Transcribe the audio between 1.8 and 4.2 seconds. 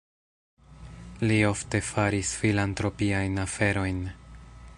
faris filantropiajn aferojn.